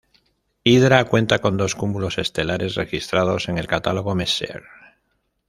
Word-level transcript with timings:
Hidra 0.63 1.05
cuenta 1.05 1.37
con 1.37 1.57
dos 1.57 1.75
cúmulos 1.75 2.17
estelares 2.17 2.73
registrados 2.73 3.49
en 3.49 3.59
el 3.59 3.67
catálogo 3.67 4.15
Messier. 4.15 4.63